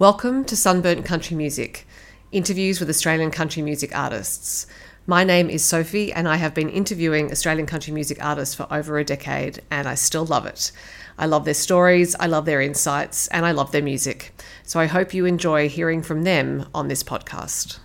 [0.00, 1.86] Welcome to Sunburnt Country Music,
[2.32, 4.66] interviews with Australian country music artists.
[5.06, 8.98] My name is Sophie, and I have been interviewing Australian country music artists for over
[8.98, 10.72] a decade, and I still love it.
[11.16, 14.34] I love their stories, I love their insights, and I love their music.
[14.64, 17.78] So I hope you enjoy hearing from them on this podcast.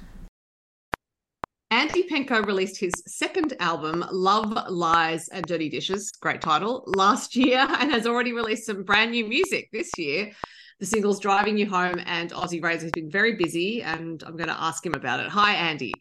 [1.70, 7.60] Andy Penkow released his second album, Love, Lies, and Dirty Dishes, great title, last year,
[7.80, 10.32] and has already released some brand new music this year
[10.80, 14.48] the singles Driving You Home and Aussie Rain has been very busy, and I'm going
[14.48, 15.28] to ask him about it.
[15.28, 15.94] Hi, Andy.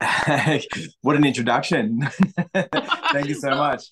[1.02, 2.00] what an introduction.
[2.54, 3.84] Thank you so much.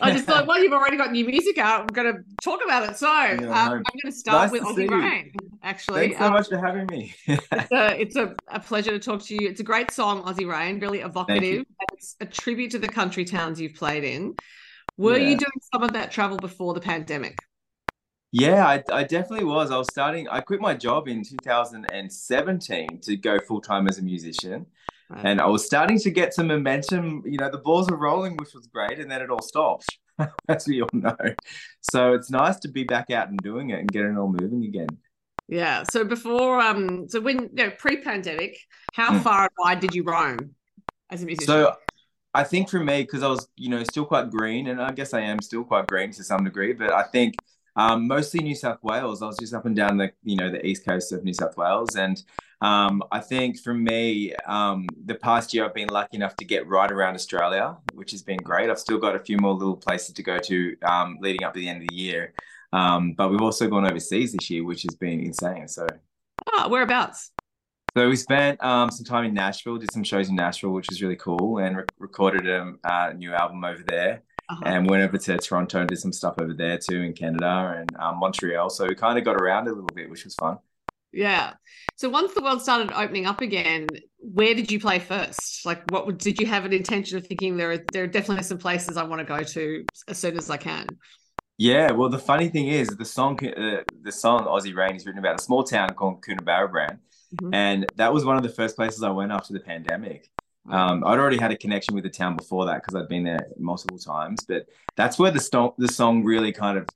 [0.00, 1.80] I just thought, well, you've already got new music out.
[1.80, 2.96] I'm going to talk about it.
[2.96, 6.00] So um, I'm going to start nice with Aussie Rain, actually.
[6.00, 7.14] Thanks so um, much for having me.
[7.26, 9.48] it's a, it's a, a, pleasure to talk to you.
[9.48, 11.64] It's a great song, Aussie Rain, really evocative.
[11.92, 14.36] It's a tribute to the country towns you've played in.
[14.96, 15.30] Were yeah.
[15.30, 17.38] you doing some of that travel before the pandemic?
[18.36, 19.70] Yeah, I, I definitely was.
[19.70, 24.02] I was starting, I quit my job in 2017 to go full time as a
[24.02, 24.66] musician.
[25.22, 27.22] And I was starting to get some momentum.
[27.24, 28.98] You know, the balls were rolling, which was great.
[28.98, 29.86] And then it all stopped,
[30.48, 31.14] as we all know.
[31.80, 34.64] So it's nice to be back out and doing it and getting it all moving
[34.64, 34.88] again.
[35.46, 35.84] Yeah.
[35.88, 38.58] So before, um, so when, you know, pre pandemic,
[38.94, 39.22] how mm.
[39.22, 40.56] far and wide did you roam
[41.08, 41.46] as a musician?
[41.46, 41.76] So
[42.34, 45.14] I think for me, because I was, you know, still quite green, and I guess
[45.14, 47.36] I am still quite green to some degree, but I think
[47.76, 49.22] um, mostly New South Wales.
[49.22, 51.56] I was just up and down the you know the east coast of New South
[51.56, 52.22] Wales, and
[52.60, 56.66] um, I think for me, um, the past year I've been lucky enough to get
[56.66, 58.70] right around Australia, which has been great.
[58.70, 61.60] I've still got a few more little places to go to um, leading up to
[61.60, 62.32] the end of the year,
[62.72, 65.66] um, but we've also gone overseas this year, which has been insane.
[65.68, 65.86] So,
[66.52, 67.32] ah, whereabouts?
[67.96, 71.00] So we spent um, some time in Nashville, did some shows in Nashville, which was
[71.00, 74.62] really cool, and re- recorded a, a new album over there uh-huh.
[74.64, 77.96] and went over to Toronto and did some stuff over there too in Canada and
[77.98, 78.70] um, Montreal.
[78.70, 80.58] So we kind of got around a little bit, which was fun.
[81.12, 81.54] Yeah.
[81.96, 83.86] So once the world started opening up again,
[84.18, 85.64] where did you play first?
[85.64, 87.56] Like, what did you have an intention of thinking?
[87.56, 90.50] There are there are definitely some places I want to go to as soon as
[90.50, 90.86] I can.
[91.56, 95.20] Yeah, well, the funny thing is, the song, uh, the song Aussie Rain is written
[95.20, 96.98] about a small town called Coonabarabran,
[97.36, 97.54] mm-hmm.
[97.54, 100.28] and that was one of the first places I went after the pandemic.
[100.70, 103.46] Um, I'd already had a connection with the town before that because I'd been there
[103.58, 104.66] multiple times, but
[104.96, 106.86] that's where the, sto- the song really kind of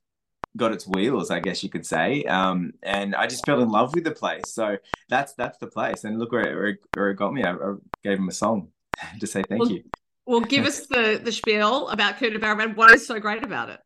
[0.57, 2.23] got its wheels, I guess you could say.
[2.23, 4.43] Um, and I just fell in love with the place.
[4.47, 6.03] So that's that's the place.
[6.03, 7.43] And look where it, where it, where it got me.
[7.43, 8.69] I, I, gave him a song
[9.19, 9.83] to say thank well, you.
[10.25, 12.75] Well, give us the the spiel about Coonabarabran.
[12.75, 13.79] What is so great about it?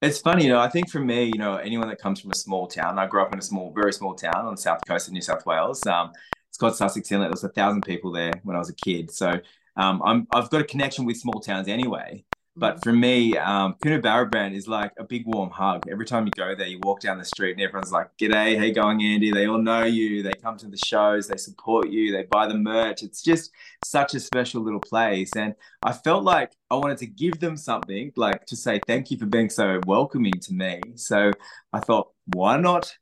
[0.00, 0.60] It's funny, you know.
[0.60, 3.20] I think for me, you know, anyone that comes from a small town, I grew
[3.20, 5.84] up in a small, very small town on the south coast of New South Wales.
[5.86, 6.12] Um,
[6.58, 7.26] called Sussex Inlet.
[7.28, 9.10] There was a thousand people there when I was a kid.
[9.10, 9.40] So
[9.76, 12.24] um, I'm, I've got a connection with small towns anyway.
[12.58, 12.82] But mm-hmm.
[12.82, 15.88] for me, um, Coonabarabran is like a big warm hug.
[15.88, 18.72] Every time you go there, you walk down the street and everyone's like, G'day, hey
[18.72, 19.30] going, Andy?
[19.30, 20.22] They all know you.
[20.22, 23.02] They come to the shows, they support you, they buy the merch.
[23.02, 23.52] It's just
[23.84, 25.30] such a special little place.
[25.36, 29.18] And I felt like I wanted to give them something, like to say thank you
[29.18, 30.80] for being so welcoming to me.
[30.96, 31.30] So
[31.72, 32.96] I thought, why not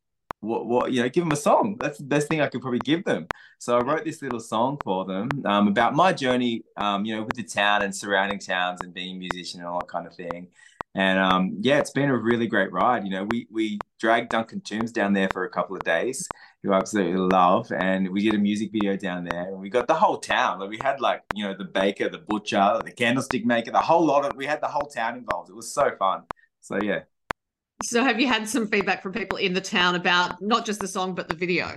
[0.46, 1.76] what, what you know give them a song.
[1.80, 3.26] That's the best thing i could probably give them.
[3.58, 7.22] So i wrote this little song for them um, about my journey um, you know
[7.22, 10.14] with the town and surrounding towns and being a musician and all that kind of
[10.14, 10.48] thing.
[10.94, 13.04] And um, yeah it's been a really great ride.
[13.04, 16.28] You know we we dragged duncan toombs down there for a couple of days
[16.62, 19.86] who I absolutely love and we did a music video down there and we got
[19.86, 20.60] the whole town.
[20.60, 24.04] Like we had like you know the baker the butcher the candlestick maker the whole
[24.04, 25.50] lot of we had the whole town involved.
[25.50, 26.22] It was so fun.
[26.60, 27.02] So yeah
[27.82, 30.88] so, have you had some feedback from people in the town about not just the
[30.88, 31.76] song but the video?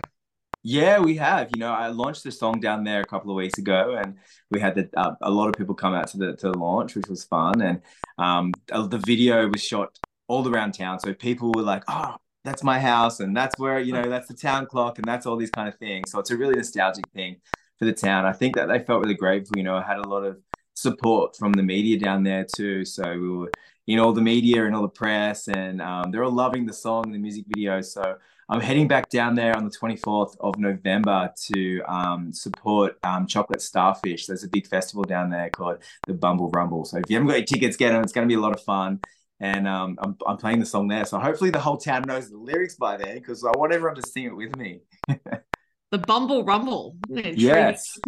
[0.64, 1.50] Yeah, we have.
[1.56, 4.18] You know, I launched the song down there a couple of weeks ago, and
[4.52, 7.08] we had the, uh, a lot of people come out to the to launch, which
[7.08, 7.62] was fun.
[7.62, 7.82] And
[8.18, 12.64] um, uh, the video was shot all around town, so people were like, "Oh, that's
[12.64, 15.52] my house, and that's where you know that's the town clock, and that's all these
[15.52, 17.38] kind of things." So it's a really nostalgic thing
[17.78, 18.26] for the town.
[18.26, 19.58] I think that they felt really grateful.
[19.58, 20.40] You know, I had a lot of
[20.74, 22.86] support from the media down there too.
[22.86, 23.52] So we were
[23.90, 26.74] you know, all the media and all the press, and um, they're all loving the
[26.74, 27.82] song and the music video.
[27.82, 28.18] So
[28.48, 33.64] I'm heading back down there on the 24th of November to um, support um, Chocolate
[33.64, 34.28] Starfish.
[34.28, 36.86] There's a big festival down there called the Bumble Rumble.
[36.86, 38.04] So if you haven't got your tickets, get them.
[38.04, 39.00] It's going to be a lot of fun.
[39.40, 41.06] And um, I'm, I'm playing the song there.
[41.06, 44.08] So hopefully the whole town knows the lyrics by then because I want everyone to
[44.08, 44.82] sing it with me.
[45.92, 46.96] the Bumble Rumble.
[47.10, 47.98] Yes.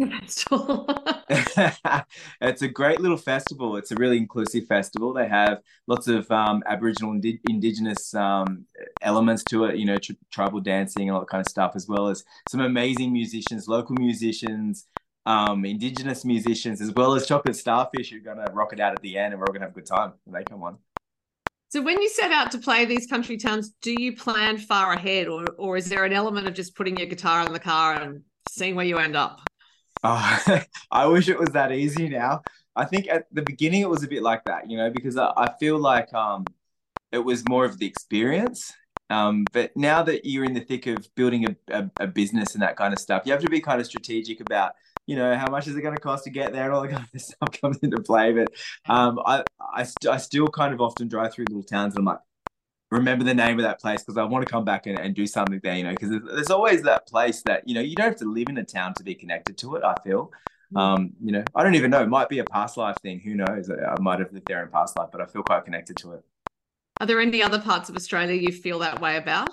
[2.40, 3.76] it's a great little festival.
[3.76, 5.12] It's a really inclusive festival.
[5.12, 5.58] They have
[5.88, 8.66] lots of um, Aboriginal and Indigenous um,
[9.00, 11.88] elements to it, you know, tri- tribal dancing and all that kind of stuff, as
[11.88, 14.86] well as some amazing musicians, local musicians,
[15.26, 18.92] um, Indigenous musicians, as well as Chocolate Starfish, who are going to rock it out
[18.92, 20.62] at the end and we're all going to have a good time when they come
[20.62, 20.78] on.
[21.72, 25.26] So when you set out to play these country towns, do you plan far ahead
[25.26, 28.20] or or is there an element of just putting your guitar in the car and
[28.46, 29.40] seeing where you end up?
[30.04, 30.60] Oh,
[30.90, 32.42] I wish it was that easy now.
[32.76, 35.32] I think at the beginning it was a bit like that, you know, because I,
[35.34, 36.44] I feel like um,
[37.10, 38.70] it was more of the experience.
[39.08, 42.62] Um, but now that you're in the thick of building a, a, a, business and
[42.62, 44.72] that kind of stuff, you have to be kind of strategic about,
[45.06, 46.90] you know, how much is it going to cost to get there and all that
[46.90, 48.32] kind of stuff comes into play.
[48.32, 48.52] But
[48.88, 49.42] um, I,
[49.74, 52.20] I, st- I still kind of often drive through little towns and I'm like,
[52.90, 55.26] remember the name of that place because I want to come back and, and do
[55.26, 58.06] something there, you know, because there's, there's always that place that, you know, you don't
[58.06, 60.30] have to live in a town to be connected to it, I feel.
[60.74, 60.80] Mm.
[60.80, 62.02] Um, you know, I don't even know.
[62.02, 63.20] It might be a past life thing.
[63.20, 63.70] Who knows?
[63.70, 66.24] I might have lived there in past life, but I feel quite connected to it.
[67.00, 69.50] Are there any other parts of Australia you feel that way about?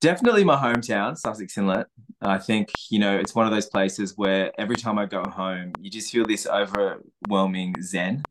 [0.00, 1.86] Definitely my hometown, Sussex Inlet.
[2.22, 5.72] I think, you know, it's one of those places where every time I go home,
[5.78, 8.22] you just feel this overwhelming zen,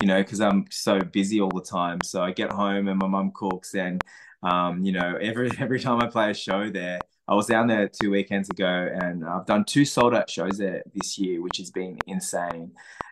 [0.00, 1.98] you know, because I'm so busy all the time.
[2.04, 4.00] So I get home and my mum cooks and
[4.44, 7.88] um, you know, every every time I play a show there, I was down there
[7.88, 11.72] two weekends ago and I've done two sold out shows there this year, which has
[11.72, 12.70] been insane.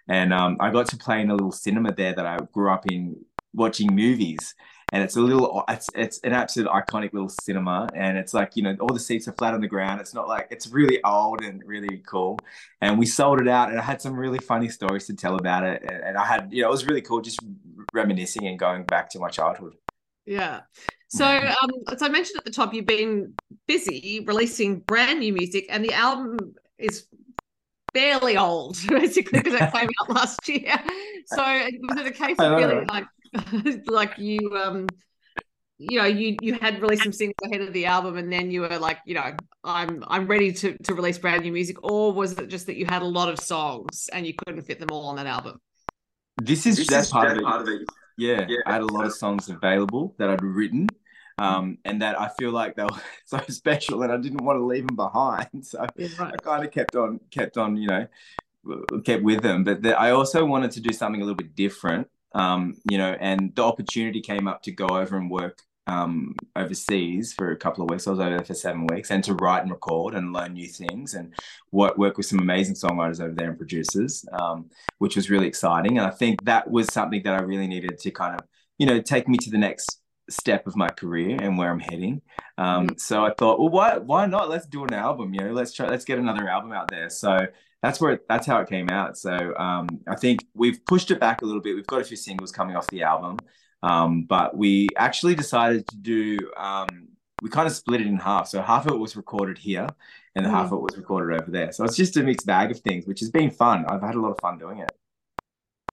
[0.09, 2.87] And um, I got to play in a little cinema there that I grew up
[2.89, 3.25] in
[3.55, 4.55] watching movies
[4.95, 8.63] and it's a little it's it's an absolute iconic little cinema and it's like you
[8.63, 10.01] know all the seats are flat on the ground.
[10.01, 12.39] It's not like it's really old and really cool.
[12.81, 15.65] And we sold it out and i had some really funny stories to tell about
[15.65, 17.41] it and, and i had you know it was really cool just
[17.93, 19.75] reminiscing and going back to my childhood.
[20.27, 20.61] Yeah.
[21.09, 23.35] So um as i mentioned at the top you've been
[23.67, 26.39] busy releasing brand new music and the album
[26.79, 27.09] is
[27.93, 30.77] fairly old basically because it came out last year.
[31.27, 33.07] So was it a case of really like
[33.87, 34.87] like you um
[35.79, 38.61] you know you you had released some singles ahead of the album and then you
[38.61, 39.35] were like you know
[39.65, 42.87] i'm i'm ready to to release brand new music or was it just that you
[42.87, 45.61] had a lot of songs and you couldn't fit them all on that album
[46.37, 47.83] this is this part, of, part of it
[48.17, 50.89] yeah, yeah, i had a lot of songs available that i'd written
[51.37, 54.65] um, and that I feel like they were so special, and I didn't want to
[54.65, 55.49] leave them behind.
[55.65, 56.33] So yeah, right.
[56.33, 58.07] I kind of kept on, kept on, you know,
[59.05, 59.65] kept with them.
[59.65, 63.17] But the, I also wanted to do something a little bit different um, you know,
[63.21, 67.85] and the opportunity came up to go over and work um, overseas for a couple
[67.85, 68.07] of weeks.
[68.07, 70.67] I was over there for seven weeks, and to write and record and learn new
[70.67, 71.33] things and
[71.73, 75.99] work work with some amazing songwriters over there and producers, um, which was really exciting.
[75.99, 78.47] And I think that was something that I really needed to kind of,
[78.79, 80.01] you know, take me to the next
[80.31, 82.23] step of my career and where I'm heading.
[82.57, 82.97] Um, mm-hmm.
[82.97, 84.49] So I thought, well, why why not?
[84.49, 85.35] Let's do an album.
[85.35, 85.89] You know, let's try.
[85.89, 87.11] Let's get another album out there.
[87.11, 87.47] So
[87.85, 89.19] that's where it, that's how it came out.
[89.19, 91.75] So um, I think we've pushed it back a little bit.
[91.75, 93.37] We've got a few singles coming off the album,
[93.83, 96.39] um, but we actually decided to do.
[96.57, 96.89] Um,
[97.43, 98.49] we kind of split it in half.
[98.49, 99.87] So half of it was recorded here,
[100.35, 100.51] and mm.
[100.51, 101.73] half of it was recorded over there.
[101.73, 103.85] So it's just a mixed bag of things, which has been fun.
[103.87, 104.91] I've had a lot of fun doing it.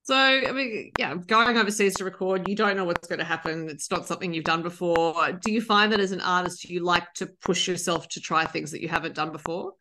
[0.03, 3.69] So, I mean, yeah, going overseas to record, you don't know what's going to happen.
[3.69, 5.13] It's not something you've done before.
[5.33, 8.71] Do you find that as an artist, you like to push yourself to try things
[8.71, 9.73] that you haven't done before?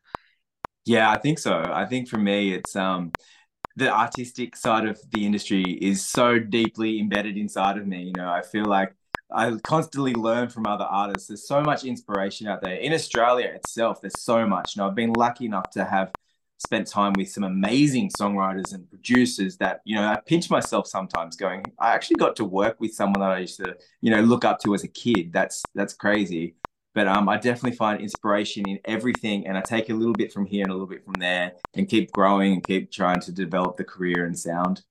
[0.84, 1.62] Yeah, I think so.
[1.72, 3.12] I think for me, it's um,
[3.76, 8.04] the artistic side of the industry is so deeply embedded inside of me.
[8.04, 8.94] You know, I feel like
[9.32, 11.28] I constantly learn from other artists.
[11.28, 12.76] There's so much inspiration out there.
[12.76, 14.76] In Australia itself, there's so much.
[14.76, 16.12] You know, I've been lucky enough to have
[16.58, 21.36] spent time with some amazing songwriters and producers that, you know, I pinch myself sometimes
[21.36, 24.44] going, I actually got to work with someone that I used to, you know, look
[24.44, 25.32] up to as a kid.
[25.32, 26.56] That's that's crazy.
[26.94, 30.44] But um, I definitely find inspiration in everything, and I take a little bit from
[30.44, 33.76] here and a little bit from there, and keep growing and keep trying to develop
[33.76, 34.82] the career and sound.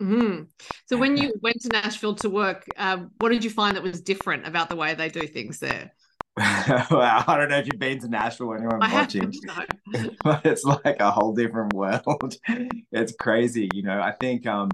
[0.00, 0.44] Mm-hmm.
[0.86, 4.00] So, when you went to Nashville to work, uh, what did you find that was
[4.00, 5.92] different about the way they do things there?
[6.36, 9.32] well, I don't know if you've been to Nashville or anyone I watching,
[10.24, 12.36] but it's like a whole different world.
[12.92, 14.00] it's crazy, you know.
[14.00, 14.70] I think, um,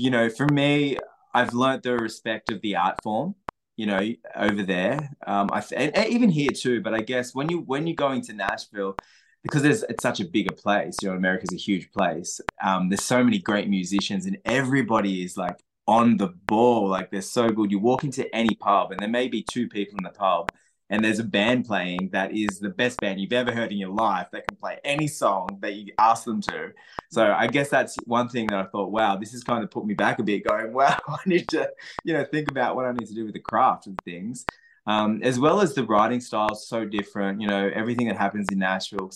[0.00, 0.96] you know, for me,
[1.32, 3.36] I've learned the respect of the art form
[3.76, 4.00] you know,
[4.36, 5.10] over there.
[5.26, 6.80] Um, I and, and even here too.
[6.80, 8.96] But I guess when you when you're going to Nashville,
[9.42, 10.96] because there's it's such a bigger place.
[11.02, 12.40] You know, America's a huge place.
[12.62, 16.88] Um, there's so many great musicians, and everybody is like on the ball.
[16.88, 17.70] Like they're so good.
[17.70, 20.50] You walk into any pub, and there may be two people in the pub,
[20.94, 23.90] and there's a band playing that is the best band you've ever heard in your
[23.90, 26.70] life that can play any song that you ask them to.
[27.10, 29.84] So I guess that's one thing that I thought, wow, this has kind of put
[29.84, 31.68] me back a bit, going, wow, I need to,
[32.04, 34.46] you know, think about what I need to do with the craft and things.
[34.86, 37.40] Um, as well as the writing style is so different.
[37.40, 39.10] You know, everything that happens in Nashville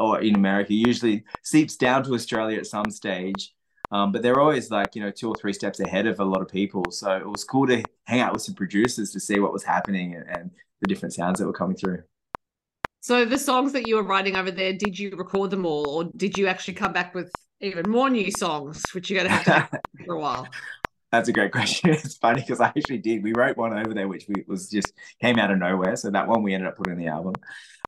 [0.00, 3.54] or in America usually seeps down to Australia at some stage.
[3.92, 6.42] Um, but they're always like, you know, two or three steps ahead of a lot
[6.42, 6.84] of people.
[6.90, 10.16] So it was cool to hang out with some producers to see what was happening
[10.16, 12.02] and, and the different sounds that were coming through.
[13.00, 16.04] So the songs that you were writing over there, did you record them all, or
[16.16, 19.70] did you actually come back with even more new songs, which you're going to have
[19.70, 20.46] to for a while?
[21.10, 21.90] That's a great question.
[21.90, 23.22] It's funny because I actually did.
[23.22, 25.96] We wrote one over there, which we, was just came out of nowhere.
[25.96, 27.34] So that one we ended up putting in the album.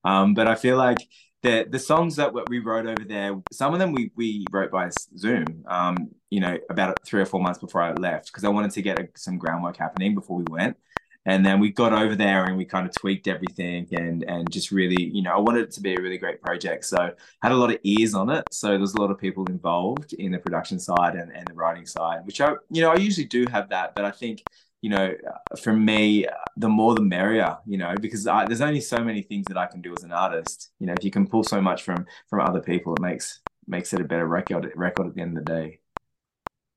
[0.05, 0.99] Um, but I feel like
[1.43, 4.91] the the songs that we wrote over there, some of them we we wrote by
[5.17, 5.65] Zoom.
[5.67, 8.83] Um, you know, about three or four months before I left because I wanted to
[8.83, 10.77] get a, some groundwork happening before we went.
[11.25, 14.71] And then we got over there and we kind of tweaked everything and and just
[14.73, 16.85] really, you know, I wanted it to be a really great project.
[16.85, 17.13] So
[17.43, 18.45] had a lot of ears on it.
[18.51, 21.87] So there's a lot of people involved in the production side and, and the writing
[21.87, 24.43] side, which I, you know, I usually do have that, but I think
[24.83, 25.15] you know,
[25.63, 26.27] for me,
[26.57, 29.67] the more the merrier, you know, because I, there's only so many things that I
[29.67, 30.73] can do as an artist.
[30.81, 33.93] You know, if you can pull so much from from other people, it makes makes
[33.93, 35.79] it a better record record at the end of the day.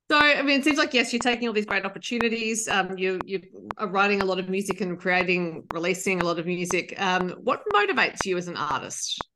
[0.08, 2.68] So, I mean, it seems like yes, you're taking all these great opportunities.
[2.68, 3.42] Um, you you
[3.76, 6.94] are writing a lot of music and creating, releasing a lot of music.
[7.00, 9.26] Um, what motivates you as an artist?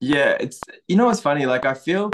[0.00, 1.46] Yeah, it's you know what's funny.
[1.46, 2.10] Like I feel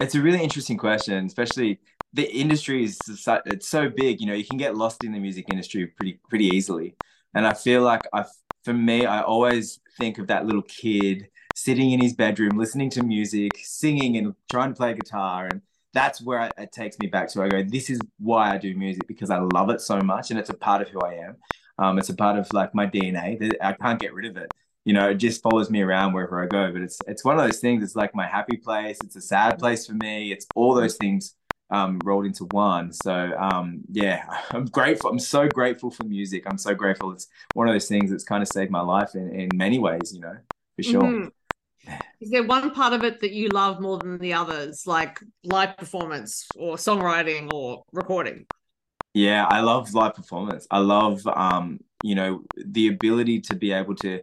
[0.00, 1.80] it's a really interesting question, especially
[2.12, 4.20] the industry is so, it's so big.
[4.20, 6.96] You know, you can get lost in the music industry pretty pretty easily.
[7.34, 8.24] And I feel like I,
[8.64, 13.02] for me, I always think of that little kid sitting in his bedroom, listening to
[13.02, 15.60] music, singing, and trying to play guitar and
[15.96, 17.42] that's where it takes me back to.
[17.42, 20.38] I go, this is why I do music because I love it so much, and
[20.38, 21.36] it's a part of who I am.
[21.78, 23.50] Um, it's a part of like my DNA.
[23.62, 24.52] I can't get rid of it.
[24.84, 26.70] You know, it just follows me around wherever I go.
[26.70, 27.82] But it's it's one of those things.
[27.82, 28.98] It's like my happy place.
[29.02, 30.32] It's a sad place for me.
[30.32, 31.34] It's all those things
[31.70, 32.92] um, rolled into one.
[32.92, 35.10] So um, yeah, I'm grateful.
[35.10, 36.44] I'm so grateful for music.
[36.46, 37.10] I'm so grateful.
[37.12, 40.12] It's one of those things that's kind of saved my life in, in many ways.
[40.14, 40.36] You know,
[40.76, 41.02] for sure.
[41.02, 41.28] Mm-hmm.
[42.20, 45.76] Is there one part of it that you love more than the others, like live
[45.76, 48.46] performance or songwriting or recording?
[49.12, 50.66] Yeah, I love live performance.
[50.70, 54.20] I love, um, you know, the ability to be able to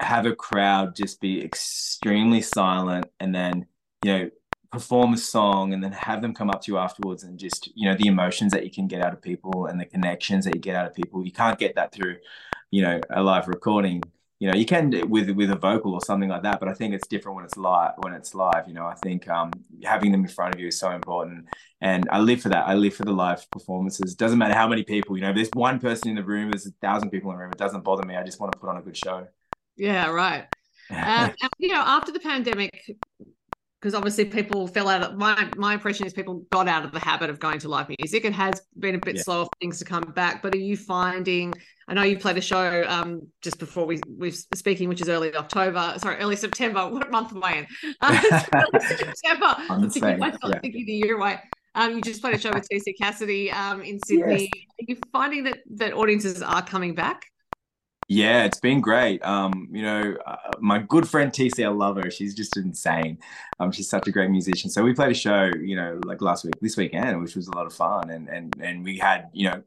[0.00, 3.66] have a crowd just be extremely silent and then,
[4.04, 4.30] you know,
[4.70, 7.88] perform a song and then have them come up to you afterwards and just, you
[7.88, 10.60] know, the emotions that you can get out of people and the connections that you
[10.60, 11.24] get out of people.
[11.24, 12.16] You can't get that through,
[12.70, 14.02] you know, a live recording
[14.38, 16.94] you know you can with with a vocal or something like that but i think
[16.94, 18.86] it's different when it's live when it's live you know.
[18.86, 19.50] I think um,
[19.84, 21.46] having them in front of you is so important
[21.80, 22.66] and i live for that.
[22.66, 24.14] I live for the live performances.
[24.14, 26.72] Doesn't matter how many people you know there's one person in the room there's a
[26.80, 28.16] thousand people in the room it doesn't bother me.
[28.16, 29.26] I just want to put on a good show.
[29.76, 30.46] Yeah right.
[30.90, 32.96] Um, and, you know after the pandemic
[33.80, 36.98] because obviously people fell out of my my impression is people got out of the
[36.98, 38.24] habit of going to live music.
[38.24, 39.22] It has been a bit yeah.
[39.22, 41.54] slow for things to come back, but are you finding?
[41.86, 45.34] I know you played a show um, just before we we speaking, which is early
[45.34, 45.94] October.
[45.98, 46.88] Sorry, early September.
[46.98, 47.66] What month am I in?
[48.00, 49.54] Uh, September.
[49.70, 50.58] I'm thinking, yeah.
[50.60, 51.38] thinking the year away.
[51.74, 54.50] Um, you just played a show with TC Cassidy um, in Sydney.
[54.54, 54.64] Yes.
[54.80, 57.22] Are you finding that that audiences are coming back?
[58.10, 59.22] Yeah, it's been great.
[59.22, 62.10] Um, you know, uh, my good friend TC, I love her.
[62.10, 63.18] She's just insane.
[63.60, 64.70] Um, she's such a great musician.
[64.70, 67.54] So we played a show, you know, like last week, this weekend, which was a
[67.54, 69.62] lot of fun, and and and we had, you know,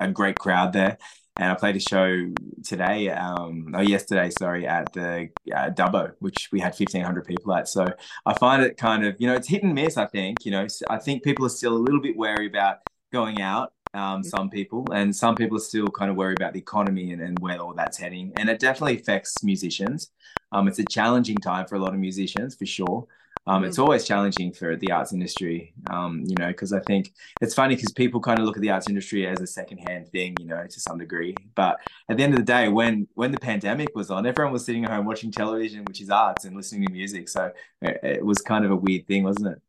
[0.00, 0.96] a great crowd there.
[1.36, 2.30] And I played a show
[2.64, 7.54] today, um, oh yesterday, sorry, at the uh, Dubbo, which we had fifteen hundred people
[7.54, 7.68] at.
[7.68, 7.86] So
[8.24, 9.98] I find it kind of, you know, it's hit and miss.
[9.98, 12.78] I think, you know, I think people are still a little bit wary about
[13.12, 16.58] going out um, some people, and some people are still kind of worried about the
[16.60, 18.32] economy and, and where all that's heading.
[18.36, 20.10] And it definitely affects musicians.
[20.52, 23.06] Um, it's a challenging time for a lot of musicians, for sure.
[23.46, 23.82] Um, It's mm.
[23.82, 27.92] always challenging for the arts industry, um, you know, because I think it's funny because
[27.92, 30.80] people kind of look at the arts industry as a secondhand thing, you know, to
[30.80, 31.34] some degree.
[31.56, 34.64] But at the end of the day, when when the pandemic was on, everyone was
[34.64, 37.28] sitting at home watching television, which is arts, and listening to music.
[37.28, 39.62] So it, it was kind of a weird thing, wasn't it?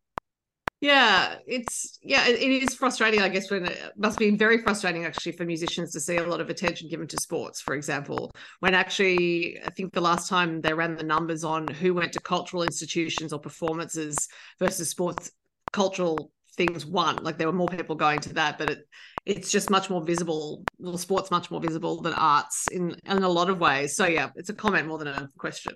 [0.83, 5.31] Yeah, it's yeah, it, is frustrating, I guess, when it must be very frustrating actually
[5.31, 8.31] for musicians to see a lot of attention given to sports, for example.
[8.59, 12.19] When actually, I think the last time they ran the numbers on who went to
[12.19, 14.27] cultural institutions or performances
[14.59, 15.31] versus sports
[15.71, 17.15] cultural things won.
[17.23, 18.79] Like there were more people going to that, but it
[19.25, 20.65] it's just much more visible.
[20.79, 23.95] Well, sports much more visible than arts in in a lot of ways.
[23.95, 25.75] So yeah, it's a comment more than a question.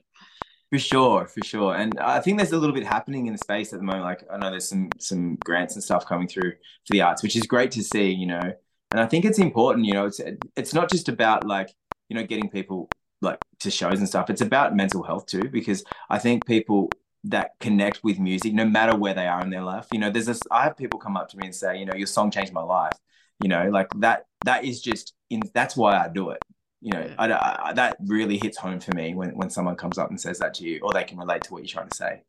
[0.70, 3.72] For sure, for sure, and I think there's a little bit happening in the space
[3.72, 4.04] at the moment.
[4.04, 7.38] Like I know there's some some grants and stuff coming through for the arts, which
[7.38, 8.12] is great to see.
[8.12, 8.54] You know,
[8.92, 9.86] and I think it's important.
[9.86, 10.20] You know, it's
[10.58, 11.74] it's not just about like
[12.10, 12.90] you know getting people
[13.22, 14.30] like to shows and stuff.
[14.30, 16.90] It's about mental health too, because I think people
[17.24, 19.88] that connect with music, no matter where they are in their life.
[19.94, 20.42] You know, there's this.
[20.52, 22.64] I have people come up to me and say, you know, your song changed my
[22.64, 22.94] life.
[23.42, 24.26] You know, like that.
[24.44, 25.44] That is just in.
[25.54, 26.40] That's why I do it
[26.82, 27.32] you know I,
[27.66, 30.54] I, that really hits home for me when, when someone comes up and says that
[30.56, 32.22] to you or they can relate to what you're trying to say.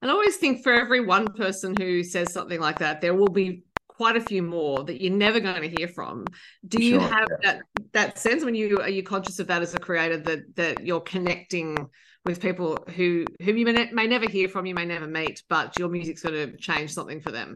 [0.00, 3.28] And i always think for every one person who says something like that there will
[3.28, 6.24] be quite a few more that you're never going to hear from.
[6.66, 7.36] Do you sure, have yeah.
[7.42, 8.44] that that sense?
[8.44, 11.76] When you are you conscious of that as a creator that that you're connecting
[12.24, 15.78] with people who whom you may, may never hear from you may never meet but
[15.78, 17.54] your music's going to change something for them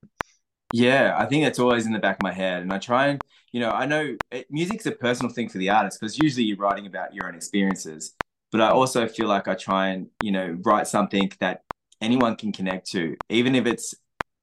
[0.73, 2.63] Yeah, I think that's always in the back of my head.
[2.63, 3.21] And I try and,
[3.53, 6.57] you know, I know it, music's a personal thing for the artist because usually you're
[6.57, 8.15] writing about your own experiences.
[8.53, 11.63] But I also feel like I try and, you know, write something that
[12.01, 13.95] anyone can connect to, even if it's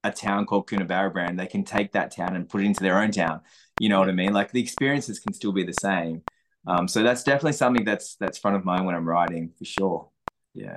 [0.04, 3.12] a town called Coonabarabran, they can take that town and put it into their own
[3.12, 3.42] town.
[3.80, 4.34] You know what I mean?
[4.34, 6.22] Like the experiences can still be the same.
[6.68, 10.10] Um, so that's definitely something that's that's front of mind when I'm writing for sure.
[10.54, 10.76] Yeah.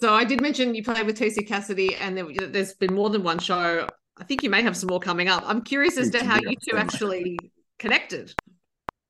[0.00, 3.22] So I did mention you played with TC Cassidy, and there, has been more than
[3.22, 3.86] one show.
[4.16, 5.42] I think you may have some more coming up.
[5.46, 7.36] I'm curious as to how you two actually
[7.78, 8.32] connected.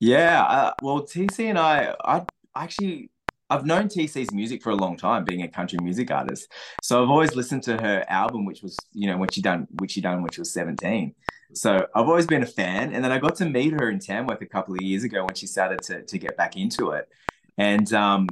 [0.01, 2.23] Yeah, uh, well, TC and I, I
[2.57, 3.11] actually
[3.51, 6.51] I've known TC's music for a long time, being a country music artist.
[6.83, 9.93] So I've always listened to her album, which was, you know, when she done, which
[9.93, 11.15] she done when she was 17.
[11.53, 12.95] So I've always been a fan.
[12.95, 15.35] And then I got to meet her in Tamworth a couple of years ago when
[15.35, 17.07] she started to, to get back into it.
[17.59, 18.29] And um,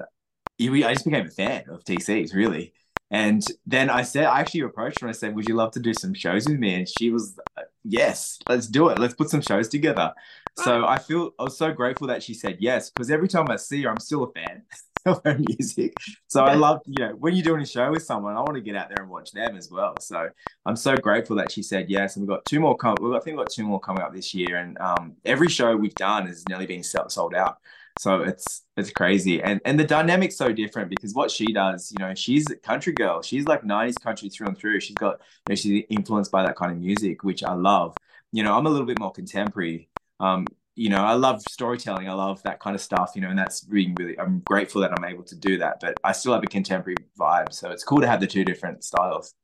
[0.59, 2.73] I just became a fan of TC's really.
[3.13, 5.81] And then I said, I actually approached her and I said, Would you love to
[5.81, 6.75] do some shows with me?
[6.75, 7.39] And she was,
[7.85, 8.99] Yes, let's do it.
[8.99, 10.13] Let's put some shows together.
[10.59, 13.57] So I feel I was so grateful that she said yes because every time I
[13.57, 14.63] see her, I'm still a fan
[15.07, 15.93] of her music.
[16.29, 18.61] So I love, you know, when you're doing a show with someone, I want to
[18.63, 19.95] get out there and watch them as well.
[20.01, 20.29] So
[20.65, 22.17] I'm so grateful that she said yes.
[22.17, 22.97] And we've got two more come.
[23.01, 24.57] I think we've got two more coming up this year.
[24.57, 27.59] And um, every show we've done has nearly been sold out.
[27.99, 32.05] So it's it's crazy, and and the dynamic's so different because what she does, you
[32.05, 33.23] know, she's a country girl.
[33.23, 34.81] She's like '90s country through and through.
[34.81, 37.97] She's got, you know, she's influenced by that kind of music, which I love.
[38.33, 39.89] You know, I'm a little bit more contemporary.
[40.21, 42.09] Um, you know, I love storytelling.
[42.09, 43.13] I love that kind of stuff.
[43.15, 44.19] You know, and that's really, really.
[44.19, 45.81] I'm grateful that I'm able to do that.
[45.81, 48.85] But I still have a contemporary vibe, so it's cool to have the two different
[48.85, 49.35] styles.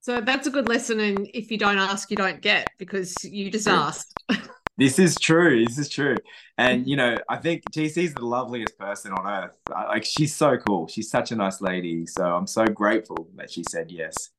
[0.00, 0.98] So that's a good lesson.
[0.98, 4.12] And if you don't ask, you don't get because you just asked.
[4.82, 5.64] This is true.
[5.64, 6.16] This is true.
[6.58, 9.56] And you know, I think TC's the loveliest person on earth.
[9.70, 10.88] Like she's so cool.
[10.88, 12.04] She's such a nice lady.
[12.04, 14.30] So I'm so grateful that she said yes.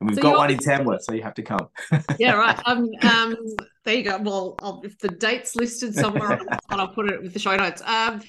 [0.00, 1.68] And we've so got one in Tamworth, so you have to come.
[2.20, 2.56] yeah, right.
[2.66, 3.36] Um, um,
[3.84, 4.18] there you go.
[4.18, 6.38] Well, I'll, if the date's listed somewhere,
[6.68, 7.82] I'll put it with the show notes.
[7.84, 8.22] Um,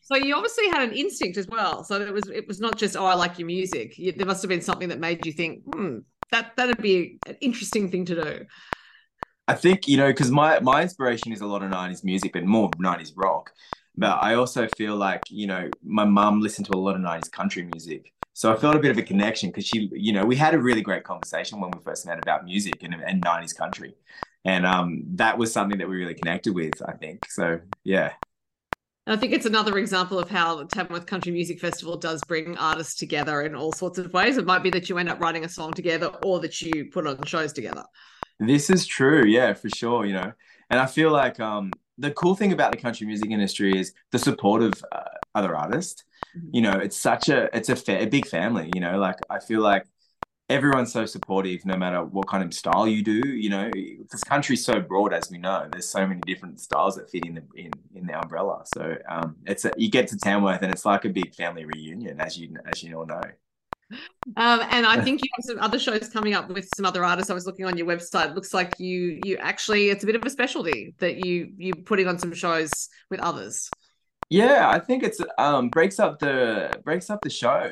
[0.00, 1.84] so you obviously had an instinct as well.
[1.84, 3.94] So it was it was not just oh I like your music.
[4.16, 5.98] there must have been something that made you think hmm,
[6.30, 8.46] that that'd be an interesting thing to do.
[9.48, 12.44] I think you know because my my inspiration is a lot of '90s music, but
[12.44, 13.52] more '90s rock.
[13.96, 17.32] But I also feel like you know my mum listened to a lot of '90s
[17.32, 20.36] country music, so I felt a bit of a connection because she, you know, we
[20.36, 23.94] had a really great conversation when we first met about music and, and '90s country,
[24.44, 26.74] and um, that was something that we really connected with.
[26.86, 27.58] I think so.
[27.82, 28.12] Yeah.
[29.08, 33.40] I think it's another example of how Tamworth Country Music Festival does bring artists together
[33.40, 34.36] in all sorts of ways.
[34.36, 37.06] It might be that you end up writing a song together or that you put
[37.06, 37.84] on shows together.
[38.40, 40.06] This is true, yeah, for sure.
[40.06, 40.32] You know,
[40.70, 44.18] and I feel like um, the cool thing about the country music industry is the
[44.18, 46.04] support of uh, other artists.
[46.36, 46.48] Mm-hmm.
[46.52, 48.70] You know, it's such a it's a, fa- a big family.
[48.74, 49.86] You know, like I feel like
[50.48, 53.70] everyone's so supportive no matter what kind of style you do you know
[54.10, 57.34] this country's so broad as we know there's so many different styles that fit in
[57.34, 60.86] the in, in the umbrella so um it's a, you get to tamworth and it's
[60.86, 63.20] like a big family reunion as you as you all know
[64.36, 67.30] um, and I think you have some other shows coming up with some other artists.
[67.30, 68.30] I was looking on your website.
[68.30, 71.74] It looks like you you actually it's a bit of a specialty that you you
[71.74, 72.70] putting on some shows
[73.10, 73.70] with others.
[74.30, 77.70] Yeah, I think it's um breaks up the breaks up the show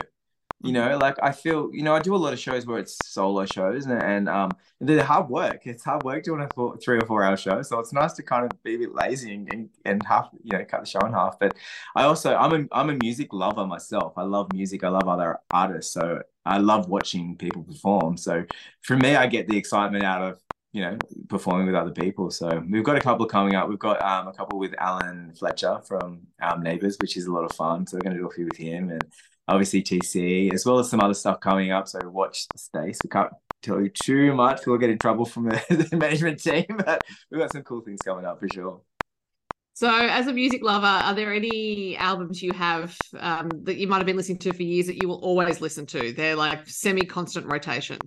[0.63, 2.99] you know like i feel you know i do a lot of shows where it's
[3.07, 6.97] solo shows and, and um they're hard work it's hard work doing a four, three
[6.97, 9.53] or four hour show so it's nice to kind of be a bit lazy and,
[9.53, 11.55] and, and half you know cut the show in half but
[11.95, 15.39] i also i'm a i'm a music lover myself i love music i love other
[15.51, 18.43] artists so i love watching people perform so
[18.81, 20.41] for me i get the excitement out of
[20.73, 20.99] you know,
[21.31, 22.31] performing with other people.
[22.31, 23.67] So we've got a couple coming up.
[23.67, 27.45] We've got um, a couple with Alan Fletcher from um, Neighbours, which is a lot
[27.45, 27.87] of fun.
[27.87, 29.03] So we're going to do a few with him, and
[29.49, 31.89] obviously TC, as well as some other stuff coming up.
[31.89, 32.99] So watch the space.
[33.03, 33.33] We can't
[33.63, 34.67] tell you too much.
[34.67, 38.01] We'll get in trouble from the, the management team, but we've got some cool things
[38.05, 38.81] coming up for sure.
[39.75, 43.99] So, as a music lover, are there any albums you have um, that you might
[43.99, 46.13] have been listening to for years that you will always listen to?
[46.13, 47.99] They're like semi-constant rotation.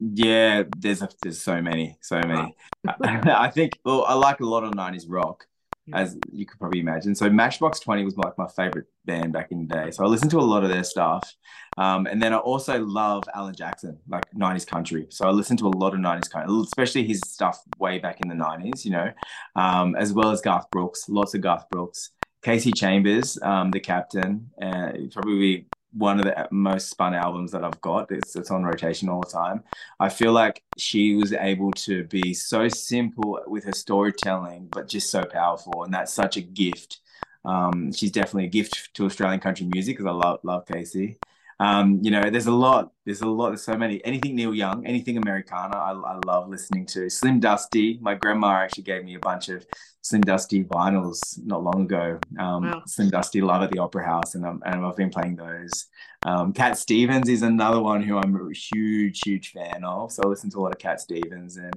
[0.00, 2.56] Yeah, there's a, there's so many, so many.
[3.00, 5.46] I think well, I like a lot of '90s rock
[5.92, 7.14] as you could probably imagine.
[7.14, 9.90] So Matchbox 20 was like my favorite band back in the day.
[9.90, 11.34] So I listened to a lot of their stuff.
[11.76, 15.06] Um, and then I also love Alan Jackson, like 90s country.
[15.10, 18.28] So I listened to a lot of 90s country, especially his stuff way back in
[18.28, 19.10] the 90s, you know,
[19.56, 22.10] um, as well as Garth Brooks, lots of Garth Brooks.
[22.42, 27.80] Kasey Chambers, um, the captain, uh, probably one of the most spun albums that I've
[27.80, 28.10] got.
[28.10, 29.62] It's, it's on rotation all the time.
[29.98, 35.10] I feel like she was able to be so simple with her storytelling, but just
[35.10, 35.84] so powerful.
[35.84, 37.00] And that's such a gift.
[37.44, 41.16] Um, she's definitely a gift to Australian country music because I love, love Kasey.
[41.60, 44.04] Um, you know, there's a lot, there's a lot, there's so many.
[44.04, 47.10] Anything Neil Young, anything Americana, I, I love listening to.
[47.10, 49.66] Slim Dusty, my grandma actually gave me a bunch of
[50.02, 52.18] Slim Dusty vinyls not long ago.
[52.38, 52.82] Um, wow.
[52.86, 55.86] Slim Dusty Love at the Opera House, and, and I've been playing those.
[56.24, 60.12] Um, Cat Stevens is another one who I'm a huge, huge fan of.
[60.12, 61.74] So I listen to a lot of Cat Stevens, and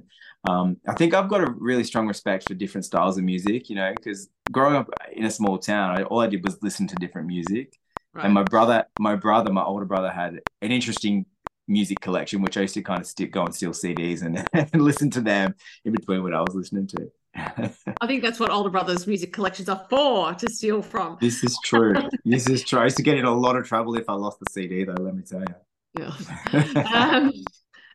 [0.48, 3.68] um, I think I've got a really strong respect for different styles of music.
[3.68, 6.86] You know, because growing up in a small town, I, all I did was listen
[6.86, 7.78] to different music.
[8.14, 8.26] Right.
[8.26, 11.26] And my brother, my brother, my older brother had an interesting
[11.68, 14.82] music collection, which I used to kind of stick, go and steal CDs and, and
[14.82, 17.10] listen to them in between what I was listening to.
[18.00, 21.16] I think that's what older brothers' music collections are for, to steal from.
[21.20, 21.94] This is true.
[22.24, 22.80] this is true.
[22.80, 24.92] I used to get in a lot of trouble if I lost the CD, though,
[25.00, 25.54] let me tell you.
[25.98, 26.12] Yeah.
[26.94, 27.32] um,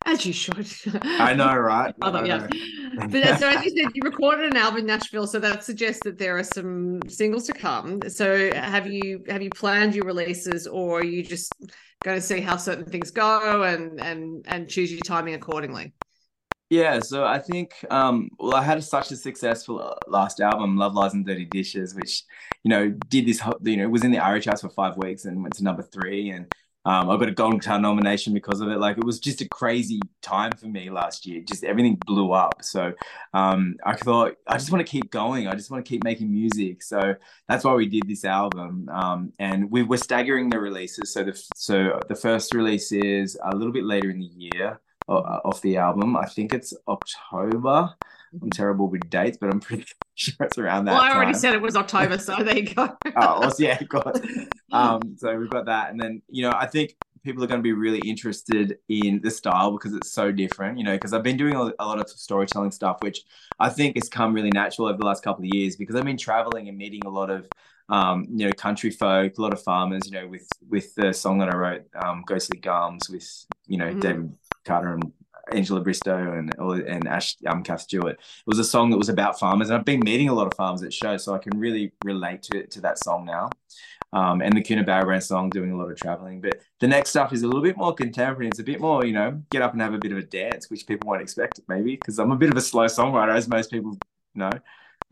[0.06, 0.68] as you should.
[1.02, 1.94] I know, right?
[2.02, 2.48] Although, yeah.
[3.10, 6.18] but so as you said, you recorded an album in Nashville, so that suggests that
[6.18, 8.02] there are some singles to come.
[8.08, 11.52] So have you have you planned your releases, or are you just
[12.04, 15.94] going to see how certain things go and and and choose your timing accordingly?
[16.70, 20.96] Yeah, so I think um, well, I had such a successful uh, last album, Love
[20.96, 22.24] Lies and Dirty Dishes, which
[22.64, 25.42] you know did this, you know, was in the Irish charts for five weeks and
[25.42, 26.54] went to number three, and
[26.88, 28.78] um, I got a Golden Guitar nomination because of it.
[28.78, 31.41] Like it was just a crazy time for me last year.
[31.41, 32.63] Just everything blew up.
[32.63, 32.93] So
[33.34, 35.50] um, I thought I just want to keep going.
[35.50, 36.82] I just want to keep making music.
[36.82, 37.13] So
[37.50, 38.88] that's why we did this album.
[38.89, 41.12] Um, and we were staggering the releases.
[41.12, 45.39] So the so the first release is a little bit later in the year uh,
[45.43, 46.15] of the album.
[46.15, 47.95] I think it's October.
[48.42, 49.86] I'm terrible with dates, but I'm pretty
[50.16, 50.94] sure it's around that.
[50.94, 51.42] Well, I already time.
[51.42, 52.96] said it was October, so there you go.
[53.16, 54.22] oh, well, yeah, God.
[54.70, 57.63] Um, so we've got that, and then you know, I think people are going to
[57.63, 60.78] be really interested in the style because it's so different.
[60.78, 63.24] You know, because I've been doing a lot of storytelling stuff, which
[63.60, 66.18] I think has come really natural over the last couple of years because I've been
[66.18, 67.48] traveling and meeting a lot of
[67.90, 71.40] um, you know, country folk, a lot of farmers, you know, with with the song
[71.40, 74.00] that I wrote, um, Ghostly Gums, with you know mm-hmm.
[74.00, 75.13] David Carter and
[75.52, 76.54] Angela Bristow and
[76.88, 78.14] and Ash um, Kath Stewart.
[78.14, 80.54] It was a song that was about farmers, and I've been meeting a lot of
[80.56, 83.50] farmers at shows, so I can really relate to to that song now.
[84.14, 86.40] Um, and the Coonabarabran song, doing a lot of traveling.
[86.40, 88.48] But the next stuff is a little bit more contemporary.
[88.48, 90.70] It's a bit more, you know, get up and have a bit of a dance,
[90.70, 93.70] which people won't expect maybe, because I'm a bit of a slow songwriter, as most
[93.70, 93.98] people
[94.34, 94.52] know.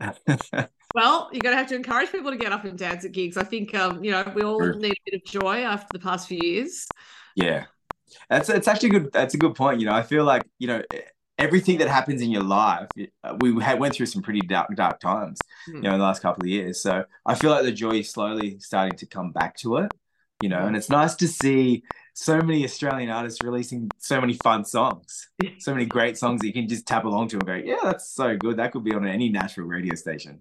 [0.94, 3.36] well, you're going to have to encourage people to get up and dance at gigs.
[3.36, 4.78] I think, um, you know, we all True.
[4.78, 6.86] need a bit of joy after the past few years.
[7.34, 7.66] Yeah,
[8.28, 9.12] that's it's actually good.
[9.12, 9.80] That's a good point.
[9.80, 10.82] You know, I feel like you know
[11.38, 12.88] everything that happens in your life.
[13.22, 15.38] Uh, we had, went through some pretty dark dark times,
[15.68, 15.74] mm.
[15.74, 16.80] you know, in the last couple of years.
[16.80, 19.92] So I feel like the joy is slowly starting to come back to it.
[20.42, 24.64] You know, and it's nice to see so many Australian artists releasing so many fun
[24.64, 27.80] songs, so many great songs that you can just tap along to and go, yeah,
[27.82, 28.58] that's so good.
[28.58, 30.38] That could be on any Nashville radio station.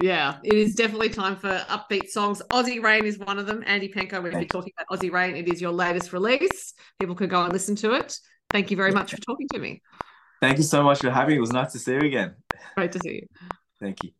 [0.00, 2.42] Yeah, it is definitely time for upbeat songs.
[2.50, 3.62] Aussie Rain is one of them.
[3.66, 5.36] Andy Penkow, we'll be talking about Aussie Rain.
[5.36, 6.74] It is your latest release.
[7.00, 8.18] People can go and listen to it.
[8.50, 9.82] Thank you very much for talking to me.
[10.42, 11.38] Thank you so much for having me.
[11.38, 12.34] It was nice to see you again.
[12.76, 13.26] Great to see you.
[13.80, 14.10] Thank you.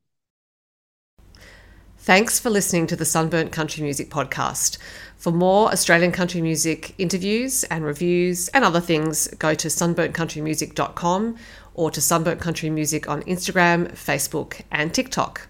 [1.99, 4.79] Thanks for listening to the Sunburnt Country Music Podcast.
[5.17, 11.37] For more Australian country music interviews and reviews and other things, go to sunburntcountrymusic.com
[11.75, 15.49] or to Sunburnt Country Music on Instagram, Facebook, and TikTok.